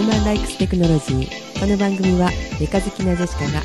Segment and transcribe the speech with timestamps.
[0.00, 1.60] ーマンライクステクノロジー。
[1.60, 3.62] この番組はメカ好きなジェシカが、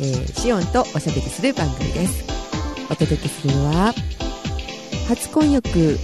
[0.00, 2.24] えー、シオンとおしゃべりする番組です。
[2.90, 3.94] お届けするのは
[5.08, 5.98] 初婚浴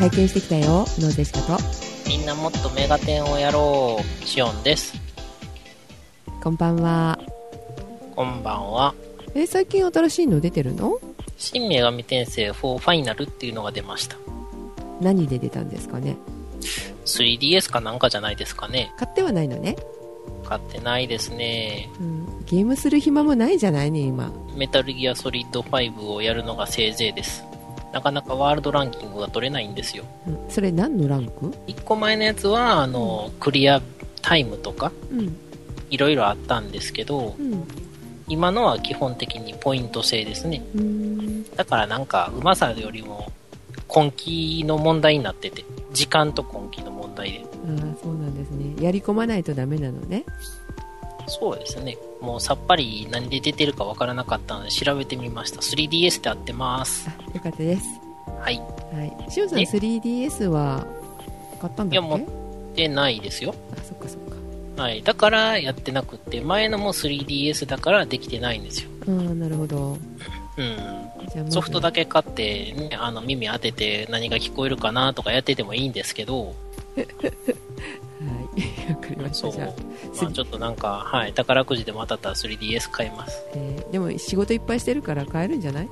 [0.00, 1.56] 体験してきたよのジェシカと。
[2.08, 4.94] みんなもっとメガテンをやろうシオンです。
[6.42, 7.18] こんばんは。
[8.16, 8.94] こんばんは。
[9.36, 10.98] え最近新しいの出てるの？
[11.36, 14.16] 新女神転生4ファイナルっていうのが出ました。
[15.00, 16.16] 何で出たんですかね？
[17.04, 18.92] 3DS かなんかじゃないですかね。
[18.96, 19.76] 買ってはないのね、
[20.44, 21.88] 買ってないですね。
[22.00, 24.32] うん、ゲームする暇もないじゃないね今。
[24.56, 27.44] メタルギアソリッド5をやるのがせいぜいです。
[27.92, 30.04] なかなかワールドランキングが取れないんですよ。
[30.26, 30.38] うん。
[30.48, 33.82] それ何のランク？1個前のやつはあの、クリア
[34.22, 35.36] タイムとかうん。
[35.90, 37.64] いろいろあったんですけどうん。
[38.28, 40.62] 今のは基本的にポイント制ですね。
[41.56, 43.32] だからなんかうまさよりも
[43.94, 47.44] 根気の問題になってて時間と根気の問題で。
[47.44, 48.82] ああそうなんですね。
[48.82, 50.24] やり込まないとダメなのね。
[51.26, 51.98] そうですね。
[52.20, 55.60] もうさっぱり何で出てるかわからなかったので調べてみました。
[55.60, 57.08] 3DS で合ってます。
[57.08, 57.82] あよかったです。
[58.40, 58.56] はい。
[58.58, 59.30] はい。
[59.30, 59.68] しさんね。
[59.70, 60.86] 3DS は
[61.60, 61.94] 買ったんだっけ？
[61.94, 62.20] いやも
[62.74, 63.54] でないですよ。
[63.72, 64.20] あそっかそっ
[64.76, 64.82] か。
[64.82, 65.02] はい。
[65.02, 68.90] だからやってなくって前のも 3DS だからできてないんですよ。
[69.02, 69.98] ああなるほど
[70.56, 71.50] うん。
[71.50, 76.54] ソフトだけ買って、ね、あの耳当てて何が聞こえるかなとかやっててもいいんですけど。
[76.96, 78.92] はい。
[78.92, 79.50] わかりました。
[79.50, 79.68] じゃあ、
[80.22, 83.42] まあ、ちょっとなんか、はい、宝くじでも当たったら 3DS 買います。
[83.54, 85.88] えーでも仕事いっぱいしてるから買えるんじゃない？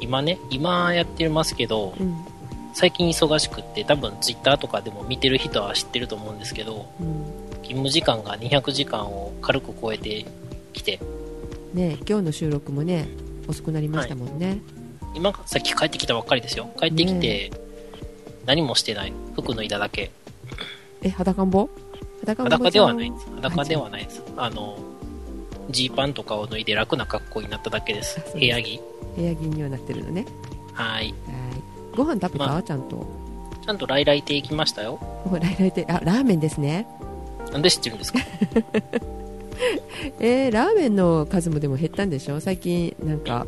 [0.00, 2.16] 今ね今やってますけどうん。
[2.74, 7.24] 最近忙しくって多分 Twitter とかでも見てる人は知ってると思うんですけどうん。
[7.62, 10.24] 勤務時間が200時間を軽く超えて
[10.72, 10.98] きて
[11.74, 13.08] ね今日の収録もね
[13.46, 14.58] 遅くなりましたもんね、
[15.14, 16.70] 今さっき帰ってきたばっかりですよ。
[16.80, 17.52] 帰ってきて
[18.46, 19.12] 何もしてない。
[19.34, 20.10] 服脱いだだけ。
[21.02, 21.68] え裸んぼ？
[22.20, 23.26] 裸んぼ裸ではないちです。
[23.36, 24.22] 裸ではないです。
[24.36, 24.78] あの
[25.70, 28.20] ジーパンとかを脱いで楽な格好になっただけです。
[28.32, 28.80] 部屋着。
[29.16, 30.24] 部屋着にはなってるのね。
[30.72, 31.06] はい。
[31.06, 31.14] はい。
[31.96, 32.62] ご飯食べた、まあ。
[32.62, 33.06] ちゃんと。
[33.64, 34.98] ちゃんと来来亭行きましたよ。
[35.26, 36.86] お来来てあラーメンですね。
[37.52, 38.18] なんで知ってるんですか？
[40.20, 42.40] えー、ラーメンの数もでも減ったんでしょ？
[42.40, 43.46] 最近なんか。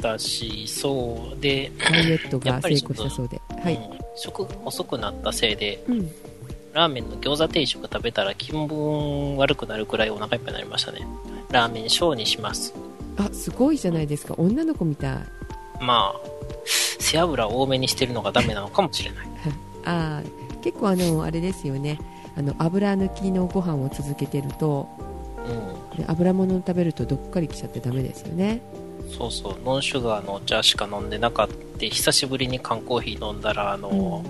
[0.00, 3.40] だしそうで、ダイエットやが成功したそうで。
[3.62, 6.10] はい、うん食が遅くなったせいでうん、
[6.74, 11.06] ラーメンの餃子定食食べたら気分悪くなるくらいお腹いっぱいになりましたね。
[11.50, 12.74] ラーメン小にします。
[13.16, 14.34] あすごいじゃないですか。
[14.36, 15.16] 女の子みたい。
[15.80, 16.20] まあ
[16.98, 19.26] 背脂多めにしてるのがダメなのかもしれない。
[19.84, 21.98] あー結構あのあれですよね。
[22.36, 24.88] あの油抜きのご飯を続けてると
[25.46, 25.98] うん。
[25.98, 28.62] で油物を食べるとどっかりきちゃってダメですよね。
[29.16, 29.56] そうそう。
[29.64, 31.86] ノンシュガーのお茶しか飲んでなかった。
[31.86, 34.24] 久しぶりに缶コーヒー飲んだらあの、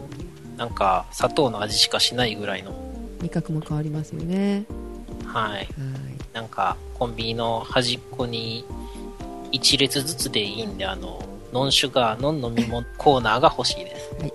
[0.57, 2.73] なんか砂糖の味しかしないぐらいの。
[3.21, 4.65] 味覚も変わりますよね。
[5.25, 5.53] はい。
[5.53, 5.69] はい。
[6.33, 8.65] なんかコンビニの端っこに
[9.53, 14.33] 1列ずつでいいんであのノンシュガーの飲み物コーナーが欲しいです、はい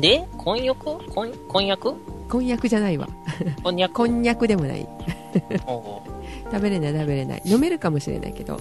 [0.00, 0.98] で婚約？
[1.10, 1.94] 婚婚約？
[2.28, 3.08] こんにゃくじゃないわ。
[3.62, 4.88] こんにゃくこんにゃくでもない。
[5.66, 6.02] おう。
[6.50, 7.42] 食べれない食べれない。
[7.44, 8.60] 飲めるかもしれないけど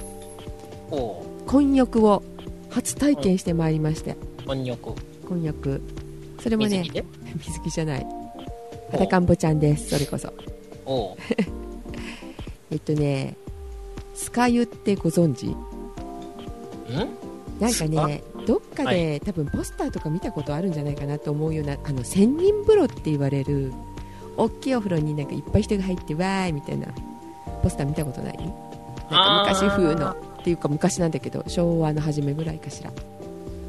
[0.92, 1.48] おう。
[1.48, 2.24] こんにゃくを
[2.70, 4.16] 初体験してまいりまして。
[4.46, 4.94] こんにゃく
[5.28, 5.82] こんにゃく
[6.42, 6.84] それもね
[7.38, 8.06] 水着じゃない。
[8.92, 10.34] 裸んぼちゃんですそれこそ。
[10.86, 11.16] おう。
[12.72, 13.36] えっとね
[14.16, 15.48] スカユってご存知？
[15.48, 15.56] ん？
[17.60, 23.72] なんかねどっかで、多分ポスターとか見たことあるんじゃないかなと思うようなあの千人風呂って言われる
[24.38, 26.88] 大きいお風呂になんかいっぱい人が入ってわーいみたいな
[27.62, 28.38] ポスター見たことない？
[28.38, 28.50] なん
[29.46, 32.92] か昔風のっていうか昔なんだけど昭和の初めぐらいかしら。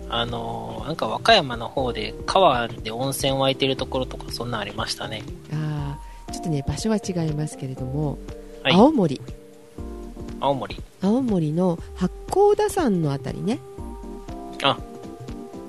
[0.08, 5.22] あのーなんか和歌山の方で川で温泉湧いてるところとかそんなんありましたね。
[5.52, 8.18] あーちょっとね場所は違いますけれども、
[8.62, 8.72] はい。
[8.72, 9.20] 青森。
[10.40, 10.76] 青森。
[11.02, 13.58] 青森の八甲田山のあたりね
[14.62, 14.76] あ。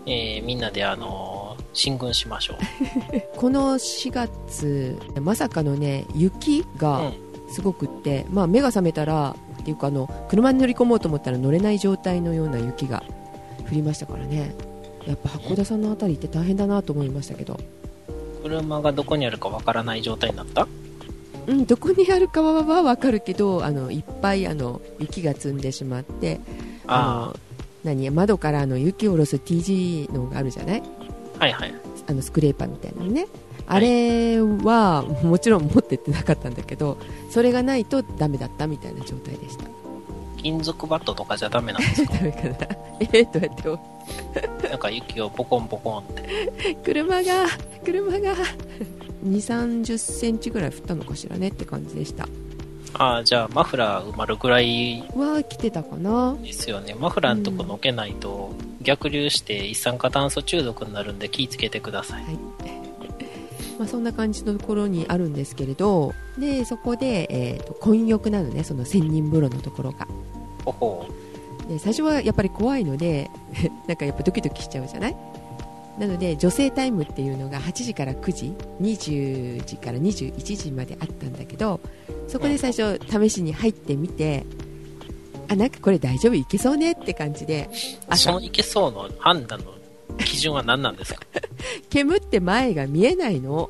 [0.05, 2.55] えーみんなであのー進軍しましょ
[3.37, 7.13] この4月まさかのね雪う、がうん、
[7.53, 13.03] すごくって、まあ、目が覚めたらっていうかあの車に乗り込もうと思ったら乗れない状態のような雪が
[13.69, 14.53] 降りましたからね。
[15.07, 17.57] やっぱ函館さんのあたりって大変だなと思いましたけど、
[18.43, 20.67] 車がどこにあるかわからない状態になった？
[21.47, 26.39] うん、どこにあるかは分かるけどあのいっぱいあの雪が積んでしまって
[26.85, 27.39] あの
[27.83, 30.83] 何窓からあの雪を下ろす T g のがあるじゃない？
[31.37, 31.73] あはいはい。
[32.07, 33.27] あのスクレーパーみたいなのね。
[33.67, 36.97] あれはもちろん持ってってなかったんだけど
[37.29, 39.65] それがないとダメだったみたいな状態でした。
[40.37, 42.13] 金属バットとかじゃダメなんですか？
[42.17, 42.55] ダメかな。
[42.99, 43.79] えー、どうやっ
[44.61, 44.67] て？
[44.69, 46.75] なんか雪をポコンポコンって。
[46.83, 47.47] 車が
[47.85, 48.35] 車が
[49.23, 52.27] 2 3 0センチぐらい降ったのかしらねって感じでした
[52.93, 56.35] ああ、じゃあマフラー埋まるぐらいは来てたかな。
[56.41, 56.93] ですよね。
[56.99, 58.51] マフラーのとこのけないと、
[58.81, 62.23] 逆流して一酸化炭素中毒になるんで気をつけてください。
[62.23, 62.39] はい。
[63.79, 70.07] まあ、そんな感じのところにあるんですけれどでそこで、えーと混浴なのねその千人風呂のところが。
[70.65, 71.05] ほほ
[71.67, 73.31] で最初はやっぱり怖いので
[73.87, 75.15] なんかやっぱドキドキしちゃうじゃない？
[75.99, 81.79] なので女性タイムっていうのが8時から9時20時から21時まであったんだけど
[82.27, 84.45] そこで最初試しに入ってみて
[85.49, 86.33] あなんかこれ大丈夫？
[86.33, 87.69] いけそうねって感じで
[88.07, 88.29] 朝。
[88.31, 89.65] そのいけそうの判断の
[90.19, 91.21] 基準は何なんですか？
[91.89, 93.69] 煙って前が見えないの、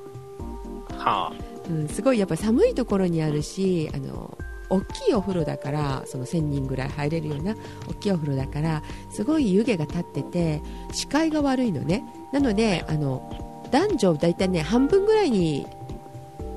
[0.97, 1.33] は
[1.69, 4.37] うん、すごいやっぱ寒いところにあるしあの
[4.71, 7.55] 大きいお風呂だからその1000人ぐらい入れるような
[7.89, 8.81] 大きいお風呂だから
[9.11, 10.61] すごい湯気が立ってて
[10.93, 15.67] 視界が悪いのねなのであの男女大体ね半分ぐらいに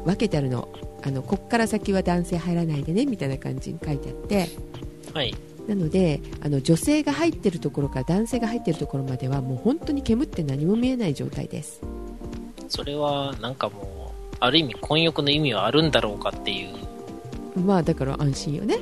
[0.04, 0.68] 分けてあるの
[1.02, 4.48] あのこっから先は男性入らないでねみたいな感じに書いてあって
[5.14, 5.18] あ。
[5.18, 5.34] はい。
[5.68, 11.80] なのであの女性が入ってるところから男性が入ってるところまではもう本当に煙って何も見えない状態です
[12.68, 16.93] それはなんかもう、ある意味混浴の意味はあるんだろうかっていう、
[17.56, 18.78] まあだから安心よね。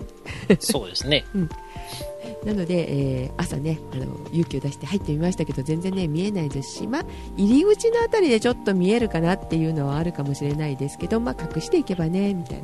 [0.61, 1.25] そうですね。
[2.45, 7.05] なので、えー朝ねあの勇気を出して入ってみましたけど全然ね見えないですし、まあ、
[7.37, 12.59] 入り口のあたりでちょっと見えるかなっていうのはあるかもしれないですけど、まあ、隠していけばねみたい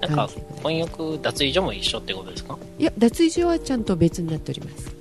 [0.00, 0.08] な。
[0.08, 0.30] なんか
[0.62, 2.56] 混浴脱衣所も一緒ってことですか？
[2.78, 4.94] いや脱衣所はちゃんと別になっております、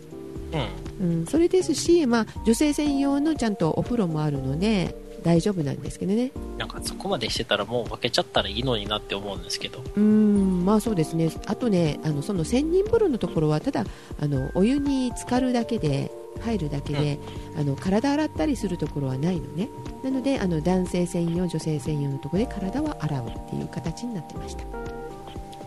[1.02, 1.20] うん。
[1.20, 4.96] うん、それですし、まあ、女性専用のちゃんとお風呂もあるので
[5.28, 6.32] 大丈夫なんですけどね。
[6.58, 9.80] なんかそこまでしてたらもう分けちゃったらいいのになって思うんですけど。
[9.80, 10.66] うーん。
[10.66, 11.30] まあそうですね。
[11.48, 13.84] あとねあのその千人風呂のところはただ
[14.22, 16.10] あのお湯に浸かるだけで
[16.40, 17.20] 入るだけで、
[17.58, 19.68] あの体洗ったりするところはないのね。
[20.02, 24.64] なのであの男性専用女性専用のところで体は洗うっていう形になってました。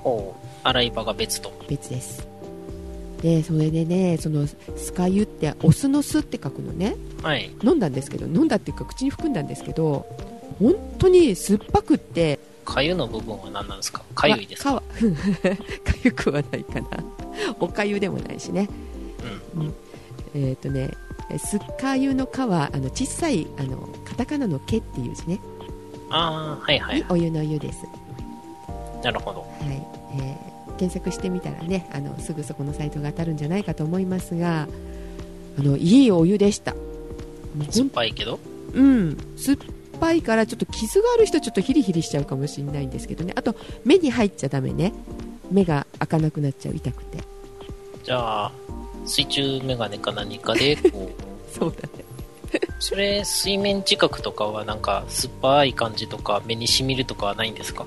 [0.03, 0.47] ほう。
[0.65, 1.53] 洗い場が別と。
[1.69, 2.27] 別です
[3.23, 6.97] でそれでねそのスカユってオスの巣って書くのね。
[7.23, 7.51] はい。
[7.63, 10.07] 飲んだんですけど飲んだっていうか口に含んだんですけど
[10.59, 12.39] 本当に酸っぱくって。
[12.65, 14.03] かゆの部分は何なんですか？
[14.15, 14.75] かゆいですか？
[14.75, 14.83] かか
[16.05, 16.89] ゆくはないかな。
[17.61, 18.69] おかゆでもないしね。
[19.55, 19.75] うん。
[20.35, 20.91] えっ、とね
[21.39, 25.41] すっかゆの「か」はあの小さいあのカタカナの「け」っていう字ね、
[26.11, 26.97] ああ、はいはい。
[27.01, 27.79] にお湯の湯です、
[29.03, 29.41] なるほど。
[29.41, 29.87] はい。
[30.19, 30.50] えー
[30.81, 34.67] 検索してみたらねあのすぐそこのサイトが当たるんじゃないかと思いますが
[35.59, 36.75] あのいいお湯でした。
[37.71, 38.39] 酸っんぱいけど？
[38.75, 39.17] うん。
[39.37, 39.59] 酸っ
[40.01, 43.33] ぱいからちょっと傷がある人はちょっとヒリヒリしちゃうかもしれないんですけどね。
[43.37, 43.55] あと
[43.85, 44.93] 目に入っちゃダメね。
[45.51, 47.19] 目が開かなくなっちゃう痛くて。
[48.05, 48.53] じゃあ、
[49.05, 52.05] 水中メガネか何かで、 こう、そうだね。
[52.79, 57.85] それ、水面近くとかはなんか酸っぱい感じとか目に染みるとかはないんですか？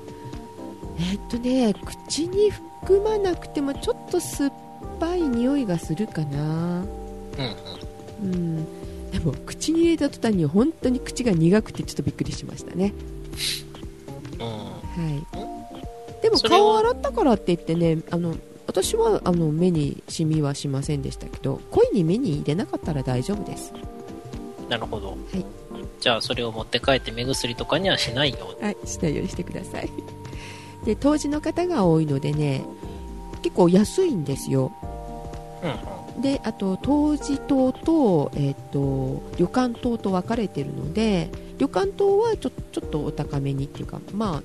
[1.00, 2.52] えっとね口に
[2.84, 4.52] 含まなくてもちょっと酸っ
[5.00, 6.82] ぱい匂いがするかな。
[6.82, 6.84] うん
[8.22, 8.34] うん。
[8.34, 9.10] うん。
[9.10, 12.92] でも口に入れた途端に本当に口が苦くてちょっとびっくりしましたね。
[14.38, 14.46] うん。
[14.46, 14.74] は
[16.20, 16.22] い。
[16.22, 18.34] でも顔洗ったからって言ってねあの
[18.66, 23.72] 私はあの目にシミはしませんでしたけど恋に目に入れなかったら大丈夫です。
[24.68, 25.16] なるほど。
[25.34, 25.44] い。
[26.00, 28.62] じゃあ、それを持って帰って目薬とかにはしないように。
[28.62, 28.76] はい。
[28.84, 29.90] しないようにしてください
[30.84, 32.64] で当時の方が多いのでね
[33.42, 34.72] 結構安いんですよ
[35.62, 35.70] うん
[36.16, 36.22] うん。
[36.22, 44.42] であと当時島と,、えー、と旅館島と分かれてるので旅館島はちょちょっとお高めにっていうかまあ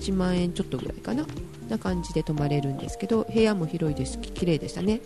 [0.00, 1.26] 1万円ちょっとぐらいかな
[1.68, 5.00] な感じで泊まれるんですけど部屋も広いですき綺麗でしたね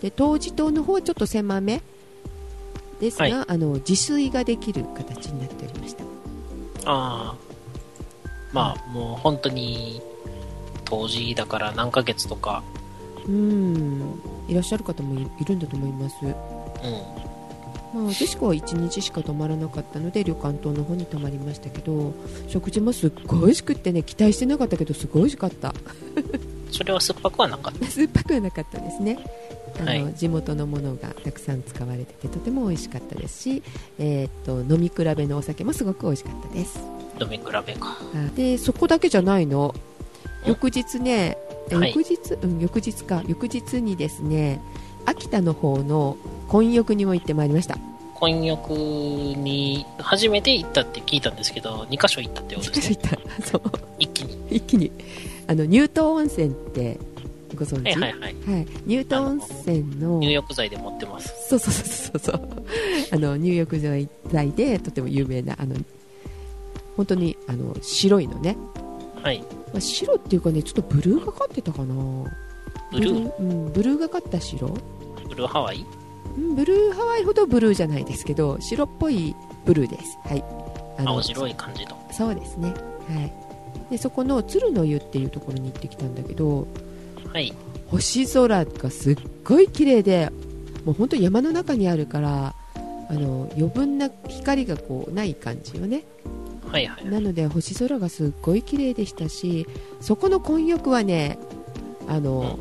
[0.00, 1.82] で当時島の方はちょっと狭め
[3.00, 6.04] ですが、はいあの自炊ができる形になっておりました
[6.84, 7.46] ああ。
[8.52, 10.00] まあ、もう本当に、
[10.86, 12.62] 当時だから何ヶ月とか、
[13.26, 14.20] うん。
[14.48, 16.16] いらっしゃる方もいいるんだと思います。
[16.24, 16.32] うん。
[17.94, 22.12] まあ、ジェシカは1日しか泊まらなかったので旅館島の方に泊まりましたけど
[22.48, 25.74] 食事もすっごい美味しくってね期待してなかったけどすごい美味しかった。
[26.70, 27.86] それは酸っぱくはなかった。
[27.90, 29.18] 酸っぱくはなかったですね。
[29.78, 30.14] あの、はい。
[30.14, 33.62] 地元のものがたくさん使われててとても美味しかったですし、
[33.98, 36.78] えーっと飲み比べのお酒もすごく美味しかったです。
[37.20, 37.96] 飲み比べか。
[38.36, 39.68] でそこだけじゃないの。
[39.68, 39.95] ん
[40.46, 41.36] 翌日ね、
[41.70, 41.94] えはい。
[41.94, 43.22] 翌日、うん、翌日か。
[43.26, 44.60] 翌日にですね
[45.04, 46.16] 秋田の方の
[46.48, 47.78] 混浴にも行ってまいりました。
[48.14, 52.98] 混浴に初めて行ったって聞いたんですけど、2箇所行ったってことですね。
[53.44, 53.62] そう。
[53.98, 54.56] 一気に。
[54.56, 54.90] 一気に。
[55.46, 56.98] あの乳頭温泉って
[57.54, 58.34] ご存知、はいはいはい。
[58.54, 61.34] はい、ニュート温泉の入浴剤で持ってます。
[61.48, 62.48] そうそうそうそうそう。
[63.12, 64.08] あの入浴剤
[64.52, 65.76] でとても有名なあの
[66.96, 68.56] 本当にあの白いのね、
[69.22, 69.44] はい。
[69.76, 71.94] まあ、白っていうかねちょっとブルーがかってたかな。
[72.90, 73.36] ブルー？
[73.38, 74.68] うん、ブルーがかった白、
[75.28, 75.84] ブルーハワイ？
[76.38, 80.18] うん、ブルーハワイほどブルーじゃないですけど白っぽいブルーです。
[80.24, 80.42] はい。
[80.98, 82.08] あ青白い感じの。
[82.10, 82.72] そうですね。
[83.06, 83.32] はい。
[83.90, 86.66] でそこの鶴の湯っていうところに行ってきたんだけど
[87.30, 87.52] はい。
[87.88, 90.30] 星空がすっごい綺麗で
[90.86, 92.54] もう本当山の中にあるから
[93.10, 96.04] あの余分な光がこうない感じよね
[96.70, 97.04] はいはい。
[97.06, 99.66] なので星空がすっごい綺麗でしたし
[100.00, 101.38] そこの混浴はね
[102.08, 102.58] あの、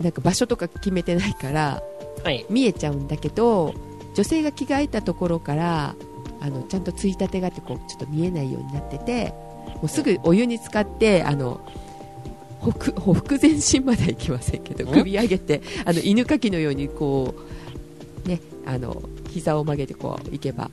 [0.00, 1.82] なんか場所とか決めてないから
[2.22, 2.46] はい。
[2.50, 3.74] 見えちゃうんだけど
[4.14, 5.94] 女性が着替えたところから
[6.40, 9.32] あのちゃんとついたてがあってこうちょっと見えないようになってて
[9.66, 11.60] もうすぐお湯に浸かってあの
[12.60, 14.92] ほふほふ前進までは行きませんけどん？
[14.92, 17.34] 首上げてあの犬かきのようにこ
[18.24, 20.70] うねあの膝を曲げてこう行けば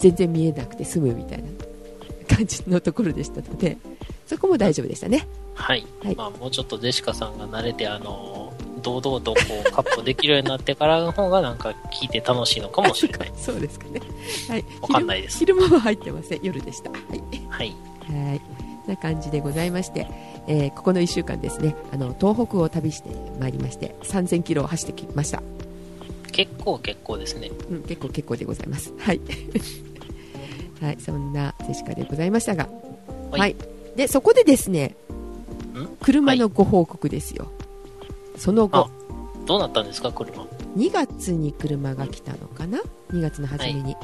[0.00, 3.76] 全然見えなくて済むみたいな感じのところでしたので
[4.26, 5.26] そこも大丈夫でしたね。
[5.54, 5.84] はい。
[6.04, 13.32] はいまあ、もうちょっとジェシカさんが慣れて、あの、堂々とこう、カップできるようになってからの方が、なんか聞いて楽しいのかもしれない。
[13.36, 14.00] そうですかね。
[14.48, 14.64] はい。
[14.80, 16.40] わかんないです昼昼間は入ってません。
[16.44, 16.90] 夜でした。
[16.90, 17.00] はい。
[17.48, 17.74] はい。
[18.06, 18.40] はい。
[18.86, 20.06] な感じでございまして、
[20.46, 25.42] えーここの1週間ですね、あの東北を旅してまいりまして、3000キロを走ってきました。
[26.30, 27.50] 結構結構ですね。
[27.68, 28.94] うん、結構結構でございます。
[28.98, 29.20] はい。
[30.80, 32.68] はい、そんなジェシカでございましたが、
[33.30, 33.56] は、はいい
[33.96, 34.94] でそこでですね
[35.78, 37.50] ん、車のご報告ですよ。
[38.36, 38.90] その後あ、
[39.46, 40.42] どうなったんですか、車
[40.76, 42.78] ？2月に車が来たのかな
[43.12, 43.96] ?2 月の初めに。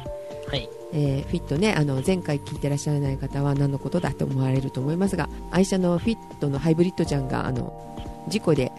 [0.49, 0.69] はい。
[0.93, 8.71] えーフィットねあの前回聞いてらっしゃらない方は何のことだと思われると思いますが愛車のフィットのハイブリッドちゃんがあの事故で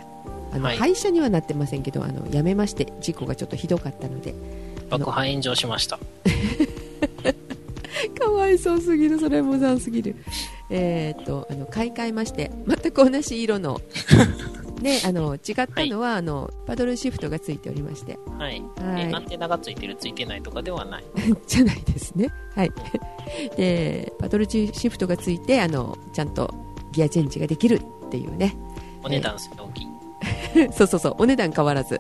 [0.53, 4.33] あの、はい廃車にはなってませんけどあのやめまして事故がちょっとひどかったので
[4.89, 5.99] 爆破炎上しました。
[8.27, 10.15] かわいそうすぎるそれもざんすぎる
[10.69, 13.79] えーっとあの買い替えまして全く同じ色の
[14.81, 18.62] であの違ったのは、あのパドルシフトがついておりましてはい。
[18.79, 21.03] はいえアンテナがついてる、ついてないとかではない。
[21.48, 22.31] じゃないですね。
[22.55, 22.72] はい。
[23.57, 26.53] で、パドルシフトがついて、あの、ちゃんと
[26.91, 28.55] ギアチェンジができるっていうね。
[29.03, 29.88] お値段すごい大きい。
[30.77, 32.00] そうそうそう、お値段変わらず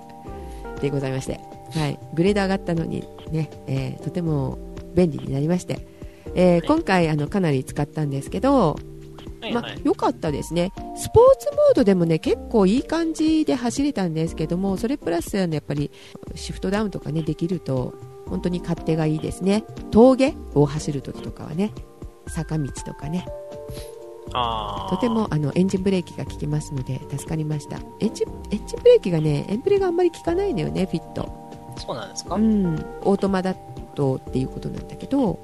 [0.79, 1.39] でございまして。
[1.73, 1.99] はい。
[2.13, 4.59] グレード上がったのにね、えーとても
[4.93, 5.96] 便利になりまして。
[6.37, 6.61] えーはい。
[6.61, 8.77] 今回あのかなり使ったんですけど、
[9.41, 9.81] まはいはい。
[9.83, 15.91] 良かったですね、スポーツモードでもね結構いい感じで走れたんですけども、それプラス、あのやっぱり
[16.35, 17.93] シフトダウンとかねできると
[18.27, 21.71] 本当に勝手がいいですね、峠を走るときとかはね、
[22.27, 23.25] 坂道とかね、
[24.89, 33.55] とてもあのエンジンブレーキが効きますので助かりました、エンジンエンジンブレーキがね、エンブレがあんまり効かないのよね、フィット、そうなんですか、ううんん、オートマだ
[33.95, 35.39] とっていうことなんだけど、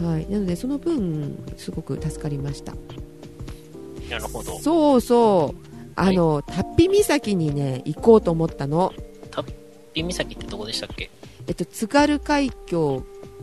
[0.00, 2.72] はい、なのでその分、すごく助かりました。
[4.10, 4.58] なるほど。
[4.60, 5.68] そうそう。
[5.96, 8.92] あの、タッピ岬にね行こうと思ったの、
[9.92, 11.10] ピン岬ってどこでしたっけ？
[11.48, 13.02] えっと、津軽海峡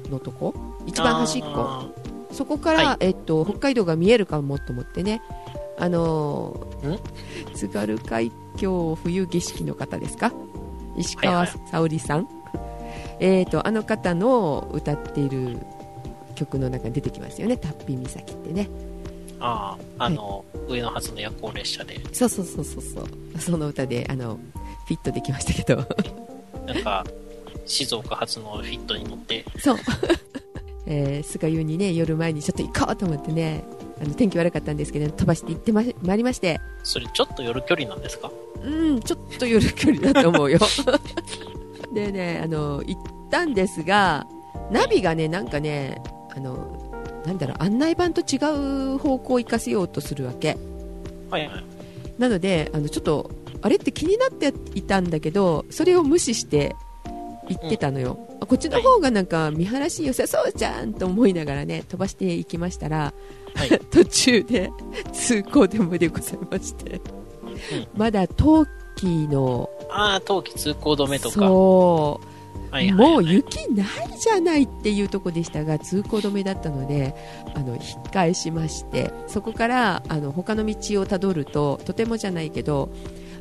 [0.10, 0.54] のとこ？
[0.86, 1.48] 一番端っこ。
[1.48, 1.90] あ
[2.32, 2.98] そこから、はい。
[3.08, 5.22] えっと、北海道が見えるかもと思ってね。
[5.78, 7.00] あのー
[7.56, 10.32] 津軽海峡冬景色の方ですか？
[10.98, 11.50] 石川はい。
[11.70, 12.30] 沙織さん、
[13.20, 15.58] えっとあの方の歌っている
[16.36, 17.58] 曲の中に出てきますよね。
[17.58, 18.64] タッピ岬ってね。
[18.64, 23.08] ーあー、あの、上野発の夜行列車で、そうそうそうそうそう。
[23.40, 24.40] その歌であの
[24.88, 25.84] フィットできましたけど。
[26.66, 27.06] なんか、
[27.66, 29.78] 静岡発のフィットに乗って、そう。
[30.88, 33.64] えー、菅湯にね、夜前にちょっと行こうと思ってね、
[34.00, 38.32] あの天気悪かったんですけど、飛ばして行ってままいりまして、それちょっと夜距離なんですか？
[38.64, 40.60] うん、ちょっと夜距離だと思うよ。
[41.94, 43.02] でね、あの、行っ
[43.32, 44.28] たんですが、
[44.72, 46.02] ナビがね、なんかね、
[46.36, 46.92] あの、
[47.26, 48.38] なんだろう、案内板と違
[48.96, 50.58] う方向を行かせようとするわけ。
[51.30, 51.64] はいはい。
[52.18, 56.76] なので、あの、ちょっと、あれって気になっていたんだけど、それを無視して
[57.50, 58.20] 行ってたのよ。
[58.42, 63.14] あこっちの方がなんか見晴らし良さそうじゃんと思いながらね、飛ばしていきましたら、
[63.56, 63.70] はい。
[63.92, 64.72] 途中で
[65.14, 67.02] 通行止めでございまして、うん
[67.96, 71.36] まだ冬季の、ああ、冬季通行止めとか。
[71.36, 72.35] そう、
[72.72, 73.88] はいはいはい、もう雪ない
[74.20, 77.16] じゃないっていうとこでしたが通行止めだったので
[77.54, 82.90] あの引っ返しましてそこからあの他の道をたどるととてもじゃないけど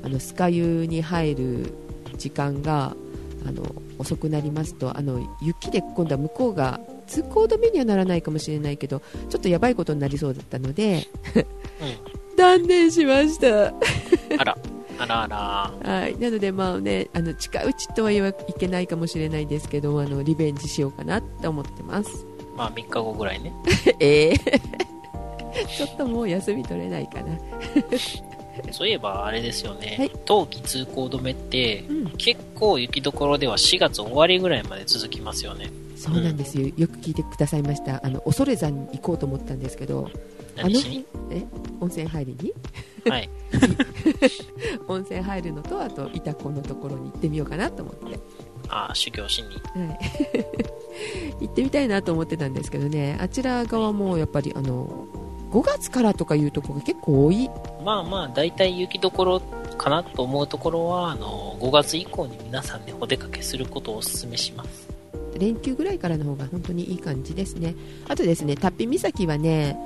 [0.02, 1.74] あのスカユに入る
[2.16, 2.94] 時間が
[3.46, 3.62] あの
[3.98, 11.44] 遅くなりますとあの雪で今度は向こうが通行止めにはならないかもしれないけどちょっとやばいことになりそうだったのでうん。
[12.36, 13.68] 断念しました。
[14.38, 14.56] あら、
[14.98, 15.26] あらあ
[15.82, 15.92] ら。
[15.92, 22.26] はい、なので、まあね、あの近いうちとは言わいけないかもしれないですけどあのリベンジしようかなって思ってます。
[22.56, 23.52] まあ3日後ぐらいね。
[24.00, 24.36] ええ
[25.76, 27.38] ちょっともう休み取れないかな。
[28.70, 30.10] そういえばあれですよね、はい。
[30.24, 32.10] 冬季通行止めって、うん。
[32.16, 35.70] 結構雪どころでは4月終わりぐらいまで続きますよね。
[35.96, 36.66] そうなんですよ。
[36.76, 38.00] よく聞いてくださいました。
[38.04, 40.10] あの恐山に行こうと思ったんですけど
[40.58, 40.70] あの
[41.30, 41.44] え？
[41.80, 42.52] 温泉入りに？
[43.10, 43.30] はい。
[44.88, 48.18] 温泉入るのとあと板子のところに行ってみようかなと思って。
[48.68, 49.48] ああ、修行しに。
[49.48, 49.98] はい、
[51.46, 53.18] 行ってみたいなと思ってたんですけどね。
[53.20, 55.06] あちら側もやっぱりあの
[55.50, 57.50] 5月からとかいうところが結構多い？
[57.84, 59.40] まあまあ、大体雪どころ
[59.76, 64.88] かなと思うところは、あの、5月以降に皆さんでお出かけすることをお勧めします。
[65.38, 67.74] 連休ぐらいからの方が本当にいい感じですね。
[68.08, 69.76] あとですねタッピ岬はね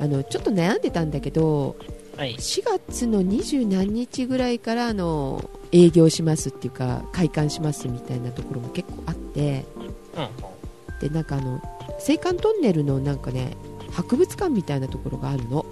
[0.00, 1.76] あのちょっと悩んでたんだけど
[2.16, 2.34] はい。
[2.34, 9.64] 4月の二十何日ぐらいからあの営業しますっていうか開館しますみたいなところも結構あって
[10.16, 10.28] うんうん。
[11.00, 13.56] でなんかあの青函トンネルのなんかね
[13.92, 15.64] 博物館みたいなところがあるの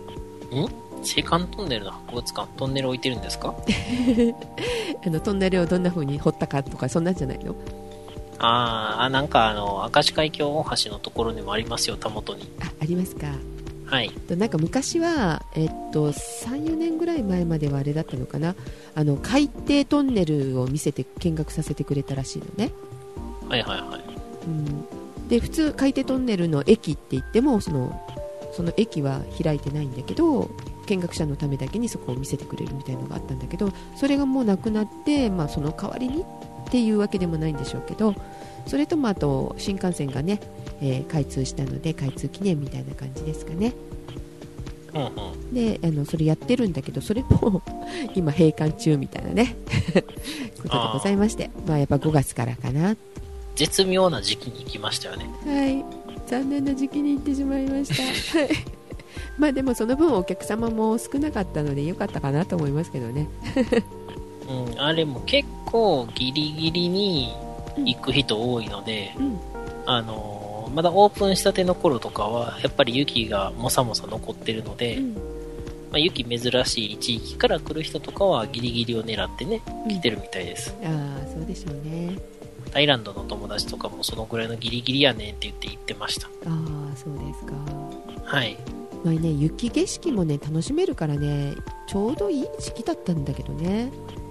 [0.52, 0.68] 青
[1.02, 3.54] 函トンネルの博物館、トンネル置いてるんですか？
[5.06, 7.54] あのトンネルをどんな風に掘ったかとかそんなんじゃないの？
[8.38, 12.50] あーあ、なんかあの、明石海峡大橋のところにもありますよ、たもとに。
[12.60, 13.26] あありますか
[13.86, 14.10] はい。
[14.10, 18.54] となんか昔は、えっと、34年ぐらい前まではあれだったのかな
[18.94, 22.72] あの海底トンネルを見せて見学させてくれたらしいのね、
[23.48, 24.00] はいはいはい。
[24.46, 28.00] うん、で普通海底トンネルの駅って言ってもその
[28.52, 30.50] その駅は開いてないんだけど
[30.86, 36.24] 見学者のためだけにそこを見せてくれるみたいなのがあったんだけどそれがもうなくなって、まあ、その代わりにっ
[36.70, 38.14] ていうわけでもないんでしょうけど
[38.66, 40.40] それともあと新幹線がね、
[40.80, 43.72] えー開通したので開通記念みたいな感じですかね。
[44.94, 45.06] うんう
[45.36, 45.54] ん。
[45.54, 47.62] であのそれやってるんだけどそれも
[48.14, 49.56] 今閉館中みたいなね。
[50.62, 51.50] ことでございまして。
[51.66, 52.96] まあやっぱ5月からかな。
[53.54, 55.30] 絶妙な時期に行きましたよね。
[55.44, 55.84] はい。
[56.26, 58.02] 残念な時期に行ってしまいました。
[58.38, 58.48] はい。
[59.38, 63.28] まあでもその分お客様も少なかったので良かったかなと思いますけどね。
[64.48, 67.34] うん、あれも結構ギリギリに
[67.76, 69.38] 行く人多いので、うん。
[69.86, 75.14] あのーまだオープンしたての頃とかは、やっぱり雪がもさもさ残ってるので、うん。
[75.14, 75.20] ま
[75.94, 80.74] あ、雪珍しい地域から来る人とかはギリギリを狙ってね、来てるみたいです。
[80.84, 80.88] あ
[81.24, 82.18] あそうでしょうね。
[82.72, 86.26] タイランドの友達とかもそのぐらいのギリギリやねんって言って言ってました。
[86.26, 86.30] あ
[86.92, 87.54] あそうですか。
[88.24, 88.58] はい。
[89.04, 91.54] まあね雪景色もね楽しめるからね
[91.86, 93.90] ちょうどいい時期だったんだけどね。
[94.18, 94.25] うん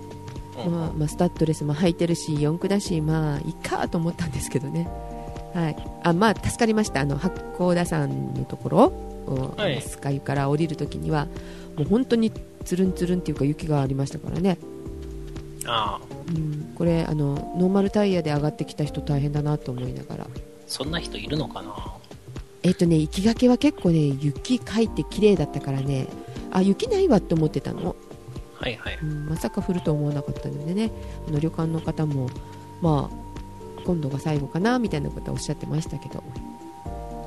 [0.56, 4.88] まあ、まあスタッドレスも履いてるし四駆だしまあいいかと思ったんですけどね。
[5.54, 5.76] はい。
[6.04, 7.02] あまあ助かりました。
[7.02, 8.78] あの八甲田山のところ
[9.28, 9.82] をはい。
[9.82, 11.26] スカイから降りるときには
[11.78, 12.32] もう本当に
[12.64, 14.58] つるんつるんっていうか雪がありましたからね、
[15.66, 20.28] ああ、うん、これあのノーマルタイヤで上がってきた人大変だなと思いながら。
[20.68, 21.76] そんな人いるのかな？
[22.64, 26.08] えっとね行きがけは結構ね雪かいて綺麗だったからね。
[26.52, 27.96] あ雪ないわって思ってたの
[28.60, 29.00] はいはい。
[29.02, 30.92] うん、まさか降ると思わなかったのでね。
[31.28, 32.30] あの旅館の方も、
[32.82, 36.24] まあ、今度が最後かなみたいなことはおっしゃってましたけど。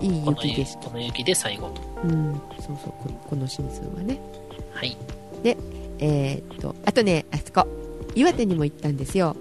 [0.01, 0.85] いい雪景色。
[0.87, 1.83] この雪で最後と。
[2.05, 4.21] うん、そうそうここのシーズンはね。
[4.73, 4.97] はい。
[6.01, 7.67] えーっとあとねあそこ。
[8.15, 9.37] 岩手にも行ったんですよ。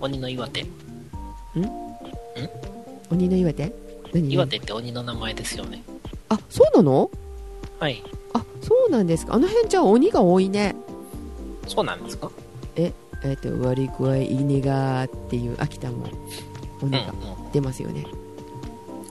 [0.00, 0.66] 鬼の岩手。
[3.10, 3.72] 鬼の岩手？
[4.12, 4.32] 何？
[4.32, 5.82] 岩手って鬼の名前ですよね。
[6.30, 7.10] あそうなの？
[7.82, 8.02] はい。
[8.32, 9.34] あそうなんですか。
[9.34, 10.76] あの辺じゃあ鬼が多いね。
[11.66, 12.30] そうなんですか？
[12.76, 16.06] えーっと割り声いにがっていう秋田も。
[16.80, 17.52] 鬼がうんうん。
[17.52, 18.04] 出ますよね、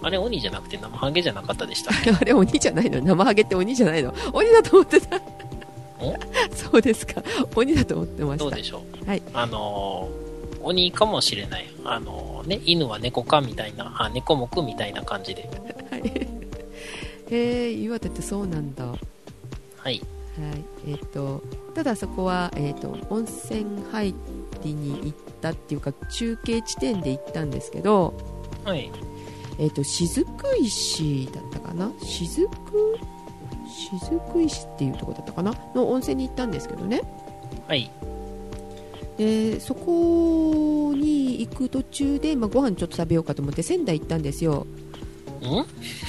[0.01, 2.99] あれ鬼じゃなくて生ハゲじゃなかったでした あれ鬼じゃないの？
[3.01, 4.13] 生ハゲって鬼じゃないの？
[4.33, 5.21] 鬼だと思ってた。
[6.55, 7.21] そうですか。
[7.55, 8.45] 鬼だと思ってました。
[8.45, 9.05] どうでしょう？
[9.05, 9.21] はい。
[9.33, 10.31] あのー
[10.63, 11.67] 鬼かもしれない。
[11.83, 15.49] あのーね、犬は猫かみたいな、あ、猫目みたいな感じで。
[15.89, 16.40] はい
[17.31, 18.85] へえ岩手ってそうなんだ。
[18.85, 18.99] はい。
[19.79, 20.01] はい。
[20.87, 21.41] えっ、と
[21.73, 24.13] ただそこは、えー、と温泉入
[24.63, 28.13] りに行ったっていうか中継地点で行ったんですけど
[28.63, 28.91] はい。
[29.57, 30.25] えっ、と雫
[30.59, 31.91] 石だったかな？
[31.99, 32.47] 雫
[33.67, 35.53] 雫石っていうところだったかな？
[35.73, 37.01] の温泉に行ったんですけどね。
[37.67, 37.89] はい。
[39.17, 44.65] でそこに行く途中で、まあ、ご飯ちょっと食べようかと思って仙台行ったんですよ。
[44.65, 44.80] ん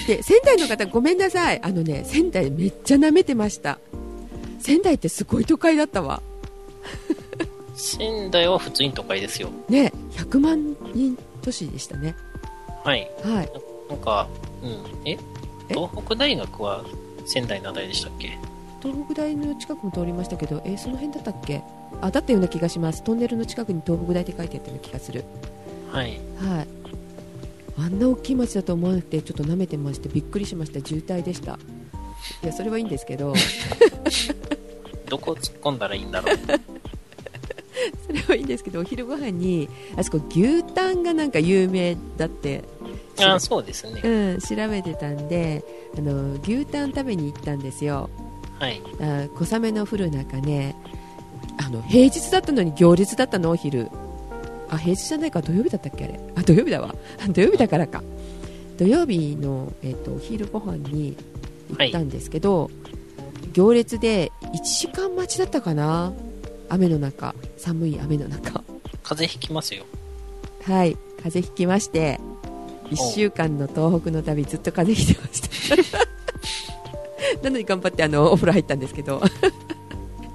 [0.07, 1.61] で仙台の方ごめんなさい。
[1.62, 3.79] あのね仙台めっちゃ舐めてました。
[4.61, 6.23] 仙台ってすごい都会だったわ。
[7.75, 9.51] 仙台は普通に都会ですよ。
[9.68, 12.14] ね100万人都市でしたね。
[12.85, 13.11] はい。
[13.25, 13.51] はい。
[13.88, 14.29] なんか、
[14.62, 14.71] うん。
[15.07, 15.12] え？
[15.12, 15.18] え？
[15.75, 16.85] 東北大学は
[17.27, 18.38] 仙台のあたりでしたっけ？
[18.83, 21.62] 東北大の近くも通りましたけどえその辺だったっけ？
[22.01, 23.03] あだったような気がします。
[23.03, 25.25] トンネルの近くに東北大って書いてあったような気がする。
[25.90, 26.21] はい。
[26.37, 26.82] はい
[27.79, 30.87] あんな大きい町だと思わなくてちょっと舐めてましてびっくりしました。
[30.87, 31.59] 渋滞でした。
[32.43, 33.33] いやそれはいいんですけど。
[35.09, 36.37] どこ突っ込んだらいいんだろう。
[38.07, 42.65] それはいいんですけどお昼ご飯にあそこ牛タンがなんか有名だって。
[43.19, 44.01] あそうですね。
[44.03, 45.65] うん、調べてたんで
[45.97, 48.11] あの牛タン食べに行ったんですよ。
[48.59, 48.81] はい。
[49.01, 50.77] あ小雨の降る中ね。
[51.59, 53.89] あの平日だったのに行列だったのお昼
[54.73, 56.21] あ平日じゃないか土曜日だったっけあれ？
[56.37, 56.95] あ 土曜日だわ。
[57.33, 58.03] 土曜日だからか。
[58.79, 61.17] 土曜日の、えっとお昼ご飯に
[61.79, 62.71] 行ったんですけど、
[63.53, 66.13] 行列で1時間待ちだったかな？
[66.69, 67.35] 雨の中。
[67.59, 68.65] 寒い雨の中。
[69.03, 69.85] 風邪ひきますよ。
[70.63, 70.97] はい。
[71.23, 72.19] 風邪ひきまして
[72.91, 75.21] 1週間の東北の旅ずっと風邪ひいて
[75.69, 75.99] ました。
[77.45, 79.21] なのに頑張ってあのお風呂入ったんですけど。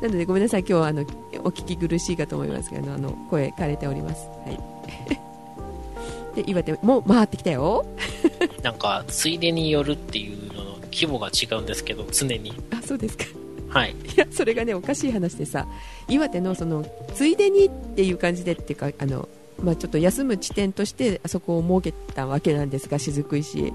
[0.01, 0.61] なのでごめんなさい。
[0.61, 1.03] 今日はあの
[1.43, 4.27] お聞き苦しいかと思いますけどあの声枯れております。
[4.45, 4.59] はい。
[6.43, 7.85] で岩手もう回ってきたよ。
[8.61, 12.53] なんか、ついでによるっていうのの規模が違うんですけど、常に。
[12.71, 13.25] あそうですか。
[13.69, 13.91] はい。
[13.91, 15.67] いやそれがねおかしい話でさ。
[16.07, 19.27] 岩手のそのついでにっていう感じでっていうかあの、
[19.61, 23.73] まあ、ちょっと休む地点としてあそこを設けたわけなんですが雫石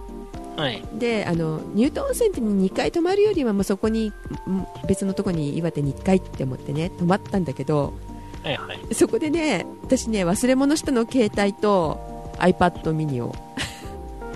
[0.57, 0.83] はい。
[0.95, 4.13] であのニュートン温泉って2回泊まるよりはもうそこにん
[4.87, 7.95] 別のとこに岩手に1回って思ってね泊まったんだけど
[8.43, 8.95] はいはい。
[8.95, 13.35] そこでね私ね忘れ物したの携帯と iPad ミニを、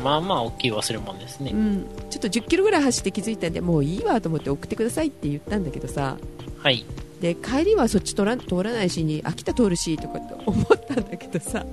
[0.03, 1.57] まあまあ大きい忘れ物ですねう。
[1.57, 6.17] ん、ちょっと1 0キロぐらい走って気づいたんでもういいわと思って送ってくださいって言ったんだけどさ
[6.59, 6.85] はい。
[7.21, 11.65] で帰りはそっち通ら通らないしに秋田通るしとかって思ったんだけどさ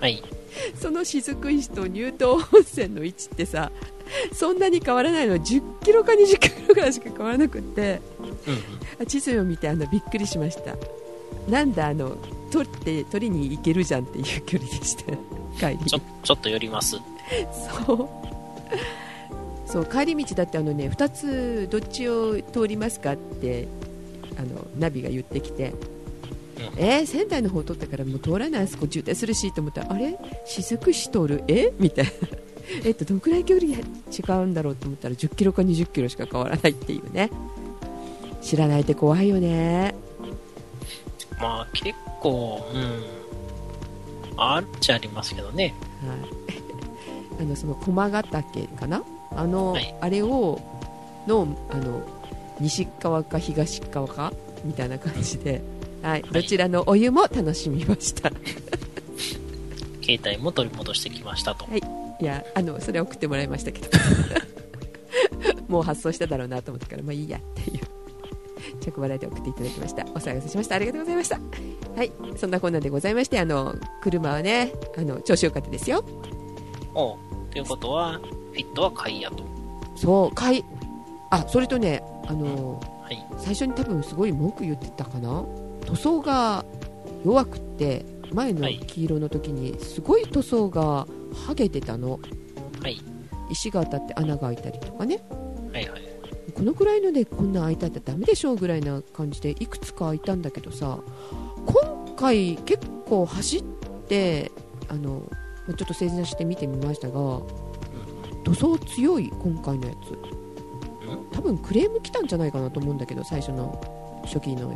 [0.00, 0.22] はい。
[0.80, 3.70] その雫石と乳頭温泉の位置ってさ
[4.32, 5.36] そんなに変わらないの。
[5.36, 8.00] 10キロか20キロぐらいしか変わらなくって。
[8.18, 8.54] うん
[9.00, 9.06] うん。
[9.06, 10.76] 地図を見てあのびっくりしました。
[11.48, 12.16] なんだあの
[12.50, 15.04] 取って取りに行けるじゃんっていう距離でした。
[15.72, 15.84] 帰り。
[15.84, 16.96] ちょ、ちょっと寄ります。
[17.86, 18.08] そう。
[19.66, 23.68] そう帰り道だってあのね2つどっちを通りますかって
[24.36, 25.99] あのナビが言ってきて、うん
[26.76, 30.18] えー仙台の方通ったからもう通らないあそこ渋滞するしと思ったらあれ？
[30.46, 31.44] 雫市通る？
[31.48, 31.72] え？
[31.78, 32.10] みたいな。
[32.84, 37.30] えっとどのくらい距離が違うんだろうと思ったら10キロか20キロしか変わらないっていうね。
[38.42, 39.94] 知らないって怖いよね。
[41.40, 43.02] まあ結構、うん。
[44.36, 45.74] あっちゃありますけどね。
[46.06, 46.14] は
[47.38, 49.02] い、 あのその駒ヶ岳かな？
[49.36, 49.94] あの、はい。
[50.00, 50.60] あれを
[51.26, 52.02] のあの
[52.60, 54.32] 西側か東側か？
[54.64, 55.62] みたいな感じで、
[56.02, 58.30] はい、どちらのお湯も楽しみました。
[60.02, 61.66] 携帯も取り戻してきましたと。
[61.74, 61.80] い。
[62.24, 63.88] やあのそれは送ってもらいましたけど。
[65.68, 67.80] もう発送しただろうなと思ったからまあいいやっていう
[68.80, 70.04] 着払いで送っていただきました。
[70.06, 70.74] お騒がせしました。
[70.74, 71.40] ありがとうございました。
[71.96, 72.12] はい。
[72.36, 76.04] そんなこんなんでございましてあの車はねあの調子良かったですよ。
[76.94, 77.16] おう。
[77.50, 78.12] ということは、
[78.52, 79.44] フィットは買いやと。
[79.96, 80.64] そう買い
[81.30, 83.26] あそれとねあのはい。
[83.38, 85.44] 最初に多分すごい文句言ってたかな
[85.90, 86.64] 塗装が
[87.24, 91.06] 弱くって前の黄色の時にすごい塗装が
[91.46, 92.20] 剥げてたの。
[92.80, 93.00] はい。
[93.50, 95.20] 石が当たって穴が開いたりとかね。
[95.72, 96.02] はいはい。
[96.54, 100.98] このぐらいのでこんな開いたってダメでしょうぐらいな感じでいくつか開いたんだけどさ
[101.66, 103.62] 今回結構走っ
[104.08, 104.50] て
[104.88, 105.22] あの
[105.66, 108.44] ちょっと正座して見てみましたがうん。
[108.44, 110.40] 塗装強い今回のやつ。
[111.32, 113.80] 多分クレーム来たんじゃないかなと思うんだけど最初の
[114.24, 114.70] 初期の